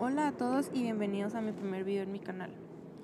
Hola 0.00 0.28
a 0.28 0.32
todos 0.32 0.70
y 0.72 0.82
bienvenidos 0.82 1.34
a 1.34 1.40
mi 1.40 1.50
primer 1.50 1.82
video 1.82 2.04
en 2.04 2.12
mi 2.12 2.20
canal. 2.20 2.52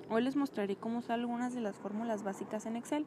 Hoy 0.09 0.23
les 0.23 0.37
mostraré 0.37 0.77
cómo 0.77 0.99
usar 0.99 1.19
algunas 1.19 1.53
de 1.53 1.59
las 1.59 1.75
fórmulas 1.75 2.23
básicas 2.23 2.65
en 2.65 2.77
Excel, 2.77 3.05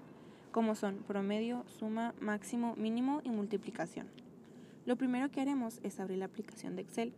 como 0.53 0.75
son 0.75 0.97
promedio, 0.97 1.65
suma, 1.69 2.15
máximo, 2.21 2.77
mínimo 2.77 3.23
y 3.25 3.31
multiplicación. 3.31 4.11
Lo 4.85 4.97
primero 4.97 5.31
que 5.31 5.41
haremos 5.41 5.81
es 5.85 6.01
abrir 6.01 6.19
la 6.19 6.27
aplicación 6.27 6.77
de 6.77 6.83
Excel. 6.83 7.15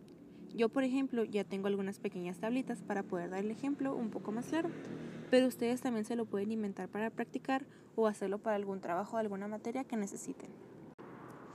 Yo, 0.54 0.68
por 0.68 0.84
ejemplo, 0.84 1.24
ya 1.24 1.42
tengo 1.42 1.66
algunas 1.66 1.98
pequeñas 1.98 2.38
tablitas 2.38 2.82
para 2.82 3.02
poder 3.02 3.30
dar 3.30 3.40
el 3.40 3.50
ejemplo 3.50 3.96
un 3.96 4.10
poco 4.10 4.30
más 4.30 4.46
claro, 4.46 4.70
pero 5.28 5.48
ustedes 5.48 5.80
también 5.80 6.04
se 6.04 6.14
lo 6.14 6.24
pueden 6.24 6.52
inventar 6.52 6.88
para 6.88 7.10
practicar 7.10 7.64
o 7.96 8.06
hacerlo 8.06 8.38
para 8.38 8.54
algún 8.54 8.80
trabajo 8.80 9.16
de 9.16 9.22
alguna 9.22 9.48
materia 9.48 9.82
que 9.82 9.96
necesiten. 9.96 10.50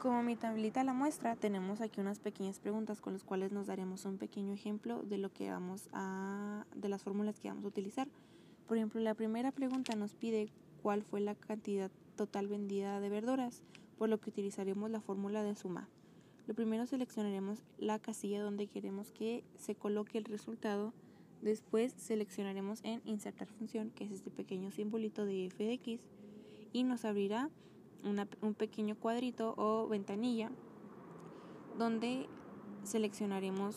Como 0.06 0.22
mi 0.22 0.36
tablita 0.36 0.84
la 0.84 0.94
muestra, 0.94 1.36
tenemos 1.36 1.82
aquí 1.82 2.00
unas 2.00 2.20
pequeñas 2.20 2.60
preguntas 2.60 3.02
con 3.02 3.14
las 3.14 3.24
cuales 3.24 3.52
nos 3.52 3.66
daremos 3.66 4.05
un 4.05 4.20
pequeño 4.20 4.54
ejemplo 4.54 5.02
de 5.02 5.18
lo 5.18 5.34
que 5.34 5.50
vamos 5.50 5.90
a 5.94 6.63
de 6.76 6.90
las 6.90 7.02
fórmulas 7.02 7.40
que 7.40 7.48
vamos 7.48 7.66
a 7.66 7.70
utilizar. 7.70 8.08
Por 8.68 8.77
ejemplo, 8.77 9.02
la 9.02 9.16
primera 9.16 9.52
pregunta 9.52 9.96
nos 9.96 10.13
pide 10.13 10.52
cuál 10.84 11.02
fue 11.02 11.22
la 11.22 11.34
cantidad 11.34 11.90
total 12.16 12.48
vendida 12.48 12.99
de 12.99 13.10
verduras, 13.10 13.63
por 13.98 14.08
lo 14.08 14.20
que 14.20 14.30
utilizaremos 14.30 14.91
la 14.91 15.02
fórmula 15.02 15.41
de 15.41 15.55
suma. 15.55 15.90
Lo 16.46 16.54
primero 16.54 16.85
seleccionaremos 16.85 17.63
la 17.80 17.98
casilla 17.98 18.44
donde 18.44 18.68
queremos 18.68 19.12
que 19.12 19.44
se 19.58 19.74
coloque 19.74 20.20
el 20.20 20.26
resultado. 20.26 20.94
Después 21.41 21.96
seleccionaremos 21.98 22.80
en 22.84 23.02
insertar 23.05 23.48
función, 23.48 23.90
que 23.90 24.04
es 24.04 24.12
este 24.12 24.30
pequeño 24.30 24.70
simbolito 24.70 25.26
de 25.26 25.48
f 25.48 25.63
de 25.63 25.74
x, 25.74 25.99
y 26.74 26.84
nos 26.84 27.05
abrirá 27.05 27.49
un 28.04 28.54
pequeño 28.54 28.95
cuadrito 28.95 29.54
o 29.58 29.88
ventanilla 29.88 30.52
donde 31.77 32.27
seleccionaremos 32.84 33.76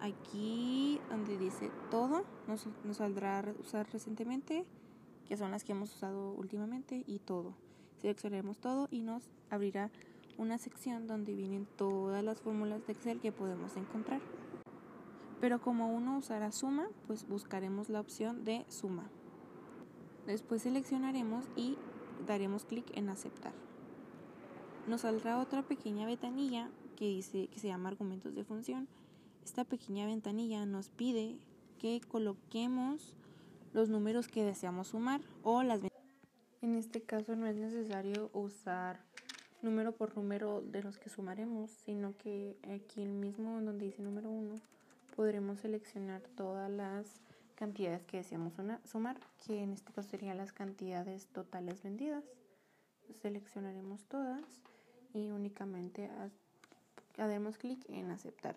aquí 0.00 1.00
donde 1.08 1.38
dice 1.38 1.70
todo, 1.90 2.24
nos, 2.46 2.66
nos 2.84 2.98
saldrá 2.98 3.44
usar 3.58 3.90
recientemente, 3.90 4.64
que 5.26 5.36
son 5.36 5.50
las 5.50 5.64
que 5.64 5.72
hemos 5.72 5.94
usado 5.94 6.32
últimamente, 6.32 7.04
y 7.06 7.18
todo. 7.18 7.54
Seleccionaremos 8.00 8.58
todo 8.58 8.88
y 8.90 9.00
nos 9.00 9.22
abrirá 9.50 9.90
una 10.36 10.58
sección 10.58 11.06
donde 11.06 11.34
vienen 11.34 11.66
todas 11.76 12.22
las 12.22 12.40
fórmulas 12.40 12.86
de 12.86 12.92
Excel 12.92 13.20
que 13.20 13.32
podemos 13.32 13.76
encontrar. 13.76 14.20
Pero 15.40 15.60
como 15.60 15.94
uno 15.94 16.18
usará 16.18 16.52
suma, 16.52 16.88
pues 17.06 17.26
buscaremos 17.26 17.88
la 17.88 18.00
opción 18.00 18.44
de 18.44 18.64
suma. 18.68 19.08
Después 20.26 20.62
seleccionaremos 20.62 21.46
y 21.56 21.78
daremos 22.26 22.64
clic 22.64 22.86
en 22.96 23.08
aceptar. 23.08 23.52
Nos 24.86 25.02
saldrá 25.02 25.38
otra 25.38 25.62
pequeña 25.62 26.06
ventanilla 26.06 26.70
que 26.96 27.06
dice 27.06 27.48
que 27.48 27.58
se 27.58 27.68
llama 27.68 27.88
argumentos 27.88 28.34
de 28.34 28.44
función. 28.44 28.88
Esta 29.44 29.64
pequeña 29.64 30.06
ventanilla 30.06 30.66
nos 30.66 30.88
pide 30.88 31.38
que 31.78 32.00
coloquemos 32.00 33.14
los 33.72 33.88
números 33.88 34.28
que 34.28 34.44
deseamos 34.44 34.88
sumar 34.88 35.20
o 35.42 35.62
las 35.62 35.80
en 36.64 36.76
este 36.76 37.02
caso 37.02 37.36
no 37.36 37.46
es 37.46 37.56
necesario 37.56 38.30
usar 38.32 38.98
número 39.60 39.92
por 39.92 40.16
número 40.16 40.62
de 40.62 40.82
los 40.82 40.98
que 40.98 41.10
sumaremos, 41.10 41.70
sino 41.84 42.16
que 42.16 42.56
aquí 42.74 43.02
el 43.02 43.10
mismo 43.10 43.60
donde 43.60 43.84
dice 43.84 44.00
número 44.00 44.30
1 44.30 44.54
podremos 45.14 45.60
seleccionar 45.60 46.22
todas 46.36 46.70
las 46.70 47.20
cantidades 47.54 48.04
que 48.04 48.18
deseamos 48.18 48.52
sumar, 48.84 49.18
que 49.46 49.62
en 49.62 49.72
este 49.72 49.92
caso 49.92 50.08
serían 50.10 50.38
las 50.38 50.52
cantidades 50.52 51.26
totales 51.26 51.82
vendidas. 51.82 52.24
Seleccionaremos 53.20 54.04
todas 54.04 54.42
y 55.12 55.30
únicamente 55.30 56.10
haremos 57.18 57.58
clic 57.58 57.84
en 57.88 58.10
aceptar. 58.10 58.56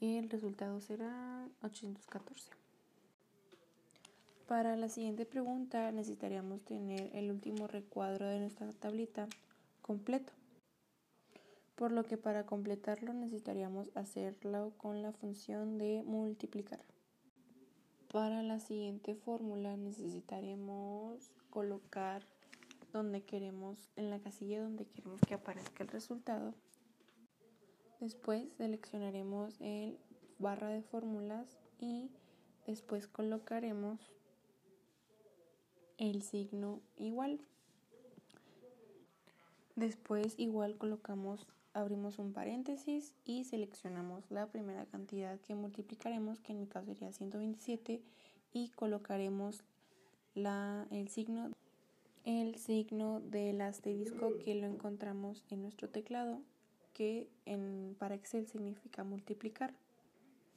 Y 0.00 0.16
el 0.16 0.30
resultado 0.30 0.80
será 0.80 1.46
814. 1.62 2.50
Para 4.46 4.74
la 4.74 4.88
siguiente 4.88 5.26
pregunta 5.26 5.92
necesitaríamos 5.92 6.62
tener 6.62 7.14
el 7.14 7.30
último 7.30 7.68
recuadro 7.68 8.26
de 8.26 8.40
nuestra 8.40 8.72
tablita 8.72 9.28
completo. 9.80 10.32
Por 11.76 11.92
lo 11.92 12.04
que 12.04 12.16
para 12.16 12.44
completarlo 12.44 13.12
necesitaríamos 13.12 13.90
hacerlo 13.94 14.72
con 14.76 15.02
la 15.02 15.12
función 15.12 15.78
de 15.78 16.02
multiplicar. 16.04 16.89
Para 18.12 18.42
la 18.42 18.58
siguiente 18.58 19.14
fórmula 19.14 19.76
necesitaremos 19.76 21.30
colocar 21.48 22.24
donde 22.92 23.22
queremos, 23.22 23.88
en 23.94 24.10
la 24.10 24.18
casilla 24.18 24.60
donde 24.60 24.84
queremos 24.84 25.20
que 25.20 25.34
aparezca 25.34 25.84
el 25.84 25.90
resultado. 25.90 26.52
Después 28.00 28.52
seleccionaremos 28.56 29.60
el 29.60 29.96
barra 30.40 30.70
de 30.70 30.82
fórmulas 30.82 31.56
y 31.78 32.10
después 32.66 33.06
colocaremos 33.06 34.00
el 35.96 36.22
signo 36.22 36.80
igual. 36.96 37.40
Después 39.76 40.34
igual 40.36 40.76
colocamos 40.78 41.46
abrimos 41.72 42.18
un 42.18 42.32
paréntesis 42.32 43.14
y 43.24 43.44
seleccionamos 43.44 44.30
la 44.30 44.46
primera 44.46 44.86
cantidad 44.86 45.38
que 45.40 45.54
multiplicaremos, 45.54 46.40
que 46.40 46.52
en 46.52 46.60
mi 46.60 46.66
caso 46.66 46.86
sería 46.86 47.12
127, 47.12 48.02
y 48.52 48.68
colocaremos 48.70 49.62
la, 50.34 50.86
el 50.90 51.08
signo 51.08 51.50
el 52.24 52.56
signo 52.56 53.20
del 53.20 53.60
asterisco 53.62 54.36
que 54.44 54.54
lo 54.54 54.66
encontramos 54.66 55.42
en 55.50 55.62
nuestro 55.62 55.88
teclado, 55.88 56.42
que 56.92 57.28
en, 57.46 57.96
para 57.98 58.14
Excel 58.14 58.46
significa 58.46 59.04
multiplicar. 59.04 59.72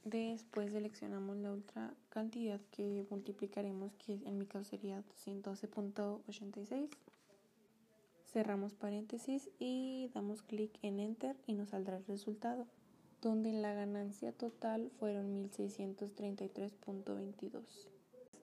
Después 0.04 0.72
seleccionamos 0.72 1.38
la 1.38 1.52
otra 1.52 1.94
cantidad 2.10 2.60
que 2.70 3.06
multiplicaremos, 3.08 3.94
que 3.94 4.12
en 4.12 4.38
mi 4.38 4.44
caso 4.44 4.64
sería 4.64 5.02
212.86 5.24 6.90
cerramos 8.34 8.74
paréntesis 8.74 9.48
y 9.60 10.10
damos 10.12 10.42
clic 10.42 10.72
en 10.82 10.98
enter 10.98 11.36
y 11.46 11.54
nos 11.54 11.68
saldrá 11.68 11.98
el 11.98 12.04
resultado 12.04 12.66
donde 13.22 13.52
la 13.52 13.74
ganancia 13.74 14.32
total 14.32 14.90
fueron 14.98 15.48
1633.22 15.48 17.62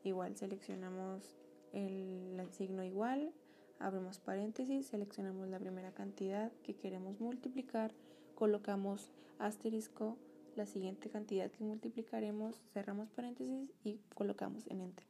igual 0.06 0.38
seleccionamos 0.38 1.36
el, 1.74 2.42
signo 2.52 2.86
igual 2.86 3.34
abrimos 3.80 4.20
paréntesis 4.20 4.88
seleccionamos 4.88 5.50
la 5.50 5.60
primera 5.60 5.92
cantidad 5.92 6.54
que 6.64 6.74
queremos 6.74 7.20
multiplicar 7.20 7.92
colocamos 8.36 9.12
asterisco 9.40 10.16
la 10.56 10.66
siguiente 10.66 11.10
cantidad 11.10 11.52
que 11.52 11.66
multiplicaremos 11.66 12.62
cerramos 12.74 13.10
paréntesis 13.10 13.74
y 13.84 14.00
colocamos 14.16 14.68
en 14.68 14.80
enter. 14.82 15.06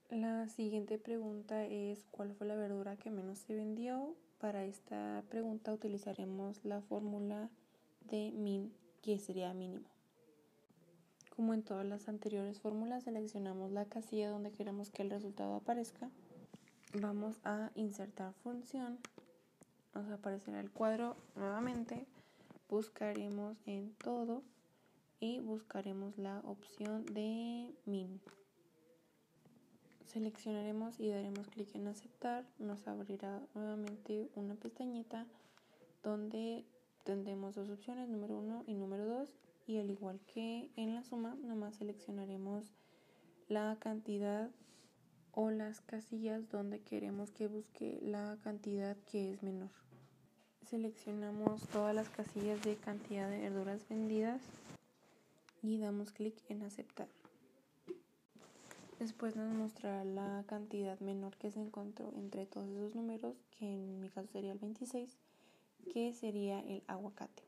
La 0.10 0.48
siguiente 0.48 0.98
pregunta 0.98 1.66
es 1.66 2.06
¿cuál 2.12 2.34
fue 2.34 2.48
la 2.48 2.56
verdura 2.56 2.96
que 2.96 3.12
menos 3.12 3.40
se 3.40 3.56
vendió? 3.56 4.16
Para 4.40 4.64
esta 4.64 5.22
pregunta 5.30 5.74
utilizaremos 5.74 6.64
la 6.64 6.80
fórmula 6.80 7.50
de 8.10 8.32
min 8.32 8.72
que 9.06 9.20
sería 9.20 9.54
mínimo. 9.54 9.88
Como 11.36 11.54
en 11.54 11.64
todas 11.64 11.86
las 11.86 12.10
anteriores 12.10 12.60
fórmulas 12.60 13.04
seleccionamos 13.04 13.72
la 13.72 13.86
casilla 13.86 14.30
donde 14.30 14.52
queremos 14.52 14.90
que 14.90 15.04
el 15.04 15.12
resultado 15.12 15.54
aparezca. 15.54 16.10
Vamos 16.94 17.38
a 17.44 17.72
insertar 17.76 18.34
función 18.42 19.00
nos 19.96 20.10
aparecerá 20.10 20.60
el 20.60 20.70
cuadro 20.70 21.16
nuevamente, 21.36 22.06
buscaremos 22.70 23.58
en 23.66 23.94
todo 23.96 24.44
y 25.22 25.40
buscaremos 25.40 26.18
la 26.18 26.40
opción 26.40 27.06
de 27.06 27.74
min. 27.86 28.20
Seleccionaremos 30.06 31.00
y 31.00 31.10
daremos 31.10 31.48
clic 31.48 31.74
en 31.76 31.88
aceptar, 31.88 32.46
nos 32.60 32.88
abrirá 32.88 33.42
nuevamente 33.54 34.30
una 34.36 34.56
pestañita 34.56 35.26
donde 36.04 36.66
tendremos 37.06 37.56
dos 37.56 37.70
opciones, 37.70 38.10
número 38.10 38.38
1 38.38 38.66
y 38.68 38.74
número 38.74 39.06
2 39.06 39.30
y 39.68 39.78
al 39.78 39.90
igual 39.90 40.20
que 40.28 40.70
en 40.76 40.94
la 40.94 41.04
suma, 41.06 41.36
nomás 41.42 41.76
seleccionaremos 41.76 42.74
la 43.48 43.78
cantidad 43.80 44.52
o 45.32 45.52
las 45.52 45.80
casillas 45.80 46.50
donde 46.50 46.82
queremos 46.82 47.32
que 47.32 47.48
busque 47.48 48.00
la 48.02 48.38
cantidad 48.44 48.98
que 49.10 49.32
es 49.32 49.42
menor 49.42 49.70
seleccionamos 50.66 51.62
todas 51.68 51.94
las 51.94 52.10
casillas 52.10 52.62
de 52.64 52.76
cantidad 52.76 53.30
de 53.30 53.40
verduras 53.40 53.88
vendidas 53.88 54.42
y 55.62 55.78
damos 55.78 56.12
clic 56.12 56.36
en 56.50 56.64
aceptar. 56.64 57.08
Después 59.00 59.36
nos 59.36 59.54
mostrará 59.54 60.04
la 60.06 60.44
cantidad 60.48 61.00
menor 61.00 61.36
que 61.38 61.52
se 61.52 61.60
encontró 61.60 62.12
entre 62.16 62.46
todos 62.46 62.70
esos 62.70 62.96
números, 62.96 63.36
que 63.52 63.66
en 63.66 64.00
mi 64.00 64.10
caso 64.10 64.30
sería 64.32 64.54
el 64.54 64.60
26, 64.60 65.18
que 65.94 66.14
sería 66.14 66.60
el 66.60 66.84
aguacate. 66.88 67.44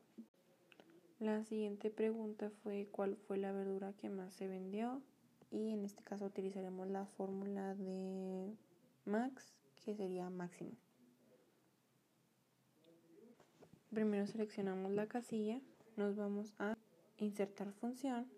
La 1.20 1.44
siguiente 1.44 1.90
pregunta 1.90 2.50
fue 2.62 2.88
cuál 2.90 3.16
fue 3.16 3.38
la 3.38 3.52
verdura 3.52 3.92
que 4.00 4.08
más 4.08 4.32
se 4.34 4.46
vendió 4.46 5.02
y 5.50 5.70
en 5.70 5.84
este 5.84 6.02
caso 6.02 6.26
utilizaremos 6.26 6.86
la 6.88 7.06
fórmula 7.06 7.74
de 7.74 8.54
max, 9.04 9.52
que 9.84 9.94
sería 9.94 10.30
máximo. 10.30 10.70
Primero 13.90 14.26
seleccionamos 14.26 14.92
la 14.92 15.06
casilla, 15.06 15.60
nos 15.96 16.14
vamos 16.14 16.54
a 16.58 16.76
insertar 17.16 17.72
función, 17.72 18.28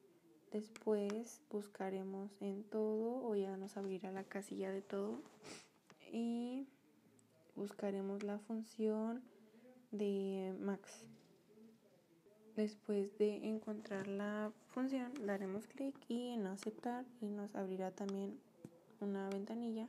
después 0.52 1.42
buscaremos 1.50 2.30
en 2.40 2.62
todo 2.64 3.26
o 3.26 3.34
ya 3.34 3.56
nos 3.56 3.76
abrirá 3.76 4.10
la 4.12 4.24
casilla 4.24 4.70
de 4.70 4.80
todo 4.80 5.20
y 6.12 6.66
buscaremos 7.56 8.22
la 8.22 8.38
función 8.38 9.22
de 9.92 10.54
max. 10.60 11.04
Después 12.56 13.16
de 13.18 13.48
encontrar 13.48 14.06
la 14.06 14.52
función 14.68 15.12
daremos 15.24 15.66
clic 15.66 15.94
y 16.08 16.28
en 16.28 16.46
aceptar 16.46 17.04
y 17.20 17.26
nos 17.26 17.54
abrirá 17.54 17.90
también 17.90 18.38
una 19.00 19.28
ventanilla 19.30 19.88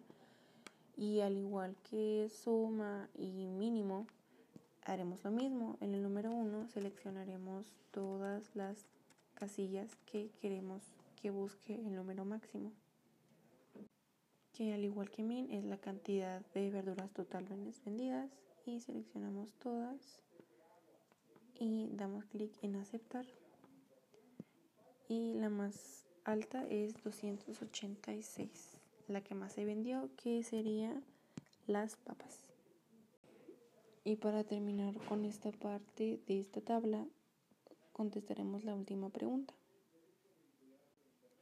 y 0.95 1.21
al 1.21 1.37
igual 1.37 1.75
que 1.89 2.29
suma 2.29 3.09
y 3.17 3.47
mínimo 3.47 4.07
haremos 4.85 5.23
lo 5.23 5.31
mismo. 5.31 5.77
En 5.81 5.93
el 5.95 6.03
número 6.03 6.31
1 6.31 6.67
seleccionaremos 6.69 7.65
todas 7.91 8.55
las 8.55 8.85
casillas 9.33 9.95
que 10.05 10.29
queremos 10.41 10.83
que 11.21 11.31
busque 11.31 11.75
el 11.75 11.95
número 11.95 12.25
máximo. 12.25 12.71
Que 14.53 14.73
al 14.73 14.83
igual 14.83 15.09
que 15.09 15.23
min 15.23 15.49
es 15.51 15.63
la 15.63 15.77
cantidad 15.77 16.41
de 16.53 16.69
verduras 16.69 17.11
totalmente 17.11 17.71
vendidas 17.85 18.29
y 18.65 18.79
seleccionamos 18.79 19.53
todas 19.53 20.21
y 21.59 21.89
damos 21.93 22.25
clic 22.25 22.51
en 22.61 22.75
aceptar. 22.75 23.25
Y 25.07 25.33
la 25.33 25.49
más 25.49 26.05
alta 26.23 26.65
es 26.69 27.01
286, 27.03 28.77
la 29.07 29.21
que 29.21 29.35
más 29.35 29.53
se 29.53 29.65
vendió 29.65 30.09
que 30.15 30.43
sería 30.43 31.01
las 31.67 31.95
papas. 31.97 32.39
Y 34.03 34.15
para 34.15 34.43
terminar 34.43 34.95
con 35.05 35.25
esta 35.25 35.51
parte 35.51 36.19
de 36.27 36.39
esta 36.39 36.61
tabla, 36.61 37.05
contestaremos 37.93 38.63
la 38.63 38.73
última 38.73 39.09
pregunta, 39.09 39.53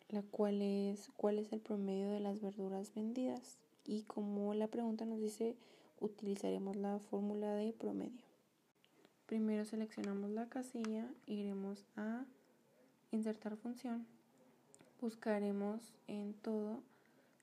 la 0.10 0.24
cual 0.24 0.62
es 0.62 1.10
¿cuál 1.16 1.40
es 1.40 1.54
el 1.54 1.62
promedio 1.62 2.10
de 2.10 2.20
las 2.20 2.42
verduras 2.42 2.94
vendidas? 2.94 3.60
Y 3.86 4.04
como 4.04 4.54
la 4.54 4.68
pregunta 4.68 5.06
nos 5.06 5.22
dice, 5.22 5.56
utilizaremos 6.00 6.76
la 6.76 7.00
fórmula 7.00 7.54
de 7.54 7.74
promedio. 7.74 8.24
Primero 9.26 9.66
seleccionamos 9.66 10.30
la 10.32 10.48
casilla, 10.48 11.08
iremos 11.28 11.86
a 11.96 12.26
insertar 13.12 13.58
función, 13.58 14.06
buscaremos 15.02 15.94
en 16.08 16.34
todo 16.34 16.82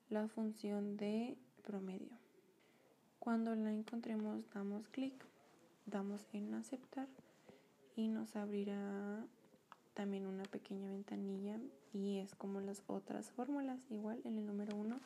la 0.09 0.27
función 0.27 0.97
de 0.97 1.37
promedio. 1.63 2.11
Cuando 3.19 3.55
la 3.55 3.71
encontremos 3.71 4.49
damos 4.53 4.87
clic, 4.89 5.13
damos 5.85 6.21
en 6.33 6.53
aceptar 6.53 7.07
y 7.95 8.07
nos 8.07 8.35
abrirá 8.35 9.25
también 9.93 10.27
una 10.27 10.43
pequeña 10.43 10.89
ventanilla 10.91 11.57
y 11.93 12.19
es 12.19 12.35
como 12.35 12.61
las 12.61 12.83
otras 12.87 13.31
fórmulas. 13.31 13.79
Igual 13.89 14.21
en 14.23 14.37
el 14.37 14.45
número 14.45 14.75
1 14.75 14.99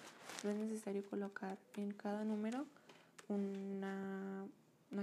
no 0.43 0.49
es 0.49 0.57
necesario 0.57 1.03
colocar 1.09 1.57
en 1.75 1.91
cada 1.91 2.25
número 2.25 2.65
una, 3.31 4.47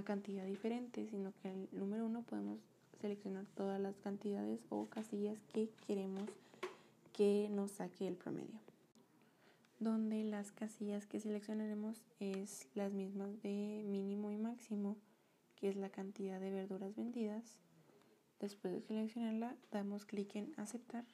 cantidad 0.05 0.45
diferente, 0.45 1.07
sino 1.07 1.33
que 1.41 1.51
el 1.51 1.67
número 1.71 2.05
1 2.05 2.21
podemos 2.23 2.59
seleccionar 3.01 3.45
todas 3.55 3.79
las 3.79 3.97
cantidades 3.97 4.59
o 4.69 4.85
casillas 4.87 5.37
que 5.53 5.69
queremos 5.85 6.29
que 7.13 7.49
nos 7.51 7.71
saque 7.71 8.07
el 8.07 8.15
promedio 8.15 8.59
donde 9.79 10.23
las 10.25 10.51
casillas 10.51 11.07
que 11.07 11.19
seleccionaremos 11.19 12.03
es 12.19 12.67
las 12.75 12.91
mismas 12.91 13.41
de 13.41 13.83
mínimo 13.85 14.31
y 14.31 14.37
máximo, 14.37 14.97
que 15.55 15.69
es 15.69 15.77
la 15.77 15.89
cantidad 15.89 16.39
de 16.39 16.51
verduras 16.51 16.95
vendidas. 16.95 17.43
Después 18.39 18.73
de 18.73 18.81
seleccionarla, 18.81 19.55
damos 19.71 20.05
clic 20.05 20.35
en 20.35 20.53
aceptar 20.57 21.05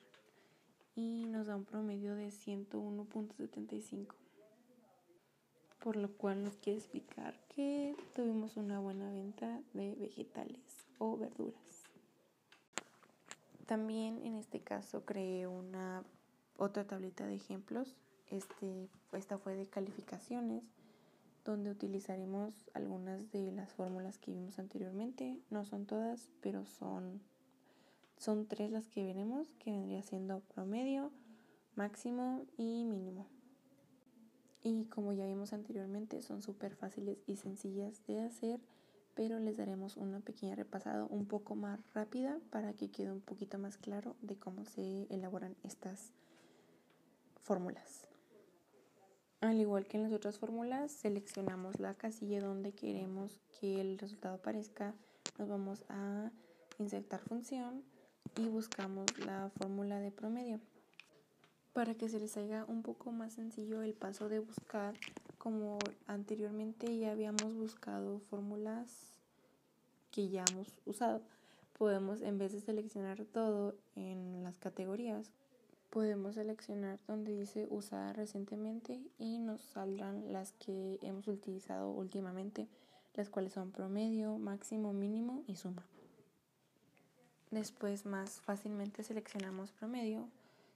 y 0.95 1.25
nos 1.27 1.45
da 1.45 1.55
un 1.55 1.65
promedio 1.65 2.15
de 2.15 2.29
101.75. 2.29 4.24
Por 5.85 5.97
lo 5.97 6.11
cual 6.17 6.43
nos 6.43 6.55
quiere 6.55 6.79
explicar 6.79 7.35
que 7.55 7.95
tuvimos 8.15 8.57
una 8.57 8.79
buena 8.79 9.07
venta 9.11 9.61
de 9.73 9.93
vegetales 9.93 10.87
o 10.97 11.15
verduras. 11.15 11.83
También 13.67 14.19
en 14.25 14.33
este 14.33 14.61
caso 14.61 15.05
creé 15.05 15.45
una 15.45 16.03
otra 16.57 16.85
tablita 16.85 17.27
de 17.27 17.35
ejemplos 17.35 17.93
este, 18.31 18.89
esta 19.11 19.37
fue 19.37 19.55
de 19.55 19.67
calificaciones, 19.67 20.63
donde 21.43 21.69
utilizaremos 21.69 22.51
algunas 22.73 23.31
de 23.31 23.51
las 23.51 23.71
fórmulas 23.73 24.17
que 24.17 24.31
vimos 24.31 24.57
anteriormente. 24.57 25.37
No 25.51 25.65
son 25.65 25.85
todas, 25.85 26.29
pero 26.41 26.65
son, 26.65 27.21
son 28.17 28.47
tres 28.47 28.71
las 28.71 28.87
que 28.87 29.03
veremos, 29.03 29.47
que 29.59 29.69
vendría 29.69 30.01
siendo 30.01 30.39
promedio, 30.39 31.11
máximo 31.75 32.43
y 32.57 32.85
mínimo. 32.85 33.34
Y 34.65 34.85
como 34.85 35.13
ya 35.13 35.27
vimos 35.27 35.53
anteriormente, 35.53 36.23
son 36.23 36.41
súper 36.41 36.75
fáciles 36.75 37.19
y 37.27 37.35
sencillas 37.35 38.03
de 38.07 38.21
hacer, 38.21 38.59
pero 39.13 39.37
les 39.37 39.57
daremos 39.57 39.95
una 39.95 40.21
pequeña 40.21 40.55
repasada 40.55 41.05
un 41.05 41.27
poco 41.27 41.53
más 41.53 41.79
rápida 41.93 42.39
para 42.49 42.73
que 42.73 42.89
quede 42.89 43.11
un 43.11 43.21
poquito 43.21 43.59
más 43.59 43.77
claro 43.77 44.15
de 44.23 44.37
cómo 44.39 44.65
se 44.65 45.03
elaboran 45.11 45.55
estas 45.61 46.13
fórmulas. 47.43 48.07
Al 49.39 49.61
igual 49.61 49.85
que 49.85 49.97
en 49.97 50.03
las 50.03 50.13
otras 50.13 50.39
fórmulas, 50.39 50.91
seleccionamos 50.91 51.79
la 51.79 51.93
casilla 51.93 52.41
donde 52.41 52.73
queremos 52.73 53.39
que 53.59 53.79
el 53.79 53.99
resultado 53.99 54.33
aparezca. 54.33 54.95
Nos 55.37 55.47
vamos 55.47 55.85
a 55.89 56.31
insertar 56.79 57.19
función 57.19 57.83
y 58.35 58.47
buscamos 58.47 59.05
la 59.19 59.51
fórmula 59.59 59.99
de 59.99 60.09
promedio. 60.09 60.59
Para 61.75 61.93
que 61.93 62.07
se 62.07 62.21
les 62.21 62.37
haga 62.37 62.63
un 62.69 62.83
poco 62.83 63.11
más 63.11 63.33
sencillo 63.33 63.81
el 63.81 63.93
paso 63.93 64.29
de 64.29 64.39
buscar, 64.39 64.95
como 65.37 65.77
anteriormente 66.07 66.97
ya 66.97 67.11
habíamos 67.11 67.53
buscado 67.53 68.19
fórmulas 68.19 69.11
que 70.09 70.29
ya 70.29 70.45
hemos 70.49 70.69
usado, 70.85 71.21
podemos 71.77 72.21
en 72.21 72.37
vez 72.37 72.53
de 72.53 72.61
seleccionar 72.61 73.25
todo 73.25 73.75
en 73.97 74.41
las 74.41 74.57
categorías, 74.57 75.31
podemos 75.89 76.35
seleccionar 76.35 76.97
donde 77.07 77.35
dice 77.37 77.67
usada 77.69 78.13
recientemente 78.13 79.01
y 79.19 79.39
nos 79.39 79.59
saldrán 79.59 80.31
las 80.31 80.53
que 80.53 80.97
hemos 81.01 81.27
utilizado 81.27 81.91
últimamente, 81.91 82.69
las 83.15 83.29
cuales 83.29 83.51
son 83.51 83.71
promedio, 83.71 84.37
máximo, 84.37 84.93
mínimo 84.93 85.43
y 85.45 85.57
suma. 85.57 85.83
Después 87.51 88.05
más 88.05 88.39
fácilmente 88.39 89.03
seleccionamos 89.03 89.73
promedio, 89.73 90.29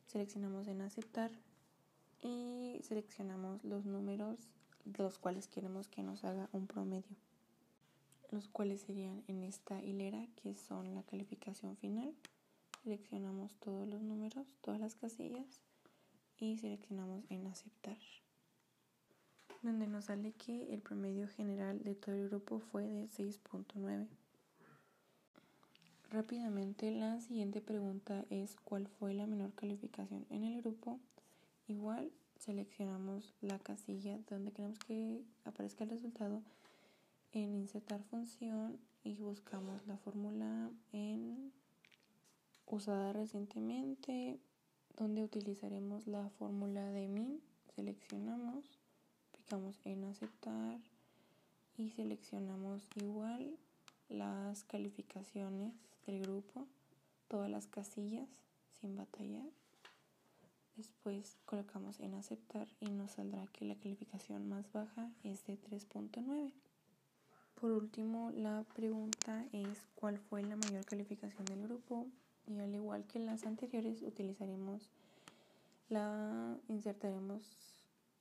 seleccionamos 0.10 0.68
en 0.68 0.82
aceptar 0.82 1.32
y 2.22 2.80
seleccionamos 2.82 3.64
los 3.64 3.86
números 3.86 4.40
de 4.84 5.04
los 5.04 5.20
cuales 5.20 5.48
queremos 5.48 5.88
que 5.88 6.02
nos 6.02 6.24
haga 6.24 6.50
un 6.52 6.66
promedio, 6.66 7.16
los 8.32 8.48
cuales 8.48 8.82
serían 8.82 9.24
en 9.28 9.44
esta 9.44 9.82
hilera 9.84 10.26
que 10.42 10.56
son 10.56 10.96
la 10.96 11.04
calificación 11.04 11.78
final. 11.78 12.12
Seleccionamos 12.84 13.56
todos 13.58 13.88
los 13.88 14.02
números, 14.02 14.48
todas 14.62 14.80
las 14.80 14.96
casillas 14.96 15.62
y 16.40 16.58
seleccionamos 16.58 17.24
en 17.30 17.46
aceptar, 17.46 17.98
donde 19.62 19.86
nos 19.86 20.06
sale 20.06 20.32
que 20.32 20.74
el 20.74 20.82
promedio 20.82 21.28
general 21.28 21.84
de 21.84 21.94
todo 21.94 22.16
el 22.16 22.30
grupo 22.30 22.60
fue 22.60 22.88
de 22.88 23.10
6.9. 23.10 24.08
Rápidamente, 26.12 26.90
la 26.90 27.22
siguiente 27.22 27.62
pregunta 27.62 28.26
es 28.32 28.56
¿cuál 28.64 28.88
fue 28.88 29.14
la 29.14 29.28
menor 29.28 29.54
calificación 29.54 30.26
en 30.32 30.44
el 30.44 30.60
grupo? 30.60 31.00
Igual 31.68 32.12
seleccionamos 32.40 33.36
la 33.42 33.60
casilla 33.60 34.18
donde 34.28 34.52
queremos 34.52 34.80
que 34.80 35.22
aparezca 35.46 35.84
el 35.84 35.92
resultado 35.92 36.42
en 37.32 37.54
insertar 37.54 38.02
función 38.06 38.80
y 39.04 39.18
buscamos 39.18 39.86
la 39.86 39.98
fórmula 39.98 40.72
en 40.94 41.52
usada 42.66 43.14
recientemente 43.14 44.40
donde 44.98 45.24
utilizaremos 45.24 46.08
la 46.08 46.28
fórmula 46.40 46.90
de 46.90 47.08
min 47.08 47.40
seleccionamos 47.76 48.66
picamos 49.32 49.80
en 49.86 50.06
aceptar 50.06 50.80
y 51.78 51.92
seleccionamos 51.92 52.88
igual 52.96 53.56
las 54.10 54.64
calificaciones 54.64 55.89
del 56.10 56.22
grupo 56.22 56.68
todas 57.28 57.50
las 57.50 57.68
casillas 57.68 58.30
sin 58.80 58.96
batallar 58.96 59.50
Después 60.80 61.36
colocamos 61.46 62.00
en 62.00 62.14
aceptar 62.14 62.70
y 62.80 62.90
nos 62.90 63.12
saldrá 63.12 63.46
que 63.48 63.66
la 63.66 63.76
calificación 63.76 64.48
más 64.48 64.72
baja 64.72 65.12
es 65.26 65.46
de 65.46 65.60
3.9. 65.60 66.54
Por 67.60 67.72
último, 67.72 68.32
la 68.32 68.64
pregunta 68.76 69.46
es 69.52 69.86
cuál 69.96 70.18
fue 70.18 70.42
la 70.42 70.56
mayor 70.56 70.86
calificación 70.86 71.44
del 71.44 71.64
grupo 71.64 72.08
y 72.48 72.60
al 72.60 72.74
igual 72.74 73.06
que 73.08 73.20
las 73.20 73.46
anteriores 73.46 74.02
utilizaremos 74.04 74.90
la 75.90 76.56
insertaremos 76.70 77.44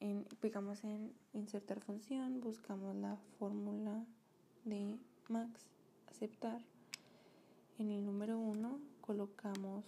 en 0.00 0.24
picamos 0.40 0.82
en 0.82 1.12
insertar 1.34 1.78
función, 1.80 2.40
buscamos 2.40 2.96
la 2.96 3.18
fórmula 3.38 4.04
de 4.64 4.98
max, 5.28 5.64
aceptar. 6.08 6.60
En 7.78 7.92
el 7.92 8.04
número 8.04 8.36
1 8.40 8.80
colocamos 9.00 9.84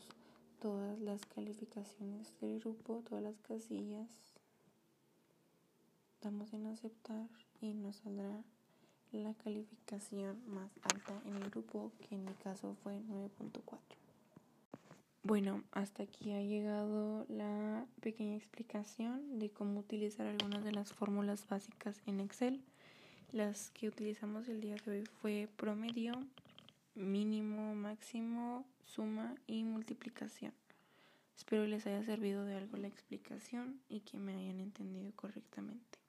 todas 0.61 1.01
las 1.01 1.27
calificaciones 1.27 2.33
del 2.41 2.61
grupo, 2.61 3.03
todas 3.09 3.25
las 3.25 3.37
casillas. 3.41 4.09
Damos 6.23 6.53
en 6.53 6.69
aceptar 6.69 7.29
y 7.61 7.75
nos 7.75 7.97
saldrá 7.97 8.45
la 9.11 9.35
calificación 9.35 10.41
más 10.47 10.71
alta 10.83 11.21
en 11.27 11.43
el 11.43 11.51
grupo, 11.51 11.91
que 11.99 12.15
en 12.15 12.27
mi 12.27 12.33
caso 12.35 12.77
fue 12.85 13.01
9.4. 13.01 13.79
Bueno, 15.25 15.65
hasta 15.73 16.05
aquí 16.05 16.31
ha 16.31 16.43
llegado 16.43 17.27
la 17.29 17.87
pequeña 18.01 18.37
explicación 18.37 19.41
de 19.41 19.51
cómo 19.51 19.81
utilizar 19.81 20.29
algunas 20.29 20.63
de 20.63 20.71
las 20.71 20.93
fórmulas 20.93 21.45
básicas 21.49 22.01
en 22.07 22.21
Excel. 22.21 22.63
Las 23.33 23.71
que 23.71 23.89
utilizamos 23.89 24.49
el 24.49 24.61
día 24.61 24.77
de 24.85 24.93
hoy 24.93 25.07
fue 25.21 25.49
promedio, 25.57 26.13
mínimo, 26.95 27.75
máximo, 27.75 28.67
suma 28.85 29.35
y 29.47 29.63
multiplicación. 29.65 30.53
Espero 31.37 31.67
les 31.67 31.87
haya 31.87 32.03
servido 32.03 32.45
de 32.45 32.57
algo 32.57 32.77
la 32.77 32.89
explicación 32.89 33.81
y 33.89 34.01
que 34.01 34.19
me 34.19 34.35
hayan 34.35 34.61
entendido 34.61 35.13
correctamente. 35.17 36.00